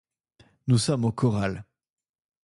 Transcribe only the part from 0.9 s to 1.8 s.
au corral